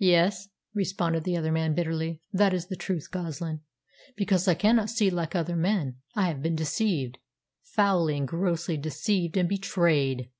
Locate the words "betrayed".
9.46-10.30